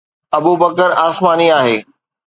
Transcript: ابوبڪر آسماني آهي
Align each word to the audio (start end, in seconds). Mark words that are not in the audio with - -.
ابوبڪر 0.37 0.89
آسماني 1.07 1.47
آهي 1.59 1.77